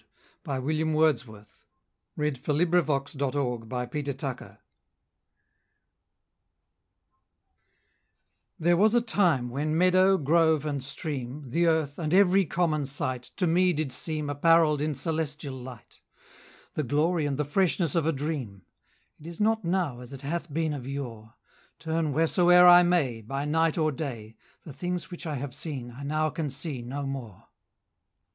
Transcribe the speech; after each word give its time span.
Ode 0.47 0.63
Intimations 0.67 1.21
of 1.27 1.45
Immortality 2.17 2.41
from 2.41 2.57
Recollections 2.57 3.21
of 3.21 3.35
Early 3.35 4.03
Childhood 4.15 4.57
THERE 8.57 8.77
was 8.77 8.95
a 8.95 9.01
time 9.01 9.51
when 9.51 9.77
meadow, 9.77 10.17
grove, 10.17 10.65
and 10.65 10.83
stream, 10.83 11.51
The 11.51 11.67
earth, 11.67 11.99
and 11.99 12.15
every 12.15 12.45
common 12.45 12.87
sight, 12.87 13.25
To 13.37 13.45
me 13.45 13.73
did 13.73 13.91
seem 13.91 14.27
Apparell'd 14.31 14.81
in 14.81 14.95
celestial 14.95 15.53
light, 15.53 15.99
The 16.73 16.81
glory 16.81 17.27
and 17.27 17.37
the 17.37 17.45
freshness 17.45 17.93
of 17.93 18.07
a 18.07 18.11
dream. 18.11 18.63
5 19.19 19.27
It 19.27 19.29
is 19.29 19.39
not 19.39 19.63
now 19.63 19.99
as 19.99 20.11
it 20.13 20.21
hath 20.21 20.51
been 20.51 20.73
of 20.73 20.87
yore;— 20.87 21.35
Turn 21.77 22.11
wheresoe'er 22.11 22.65
I 22.65 22.81
may, 22.81 23.21
By 23.21 23.45
night 23.45 23.77
or 23.77 23.91
day, 23.91 24.35
The 24.63 24.73
things 24.73 25.11
which 25.11 25.27
I 25.27 25.35
have 25.35 25.53
seen 25.53 25.91
I 25.91 26.01
now 26.01 26.31
can 26.31 26.49
see 26.49 26.81
no 26.81 27.05
more. 27.05 27.49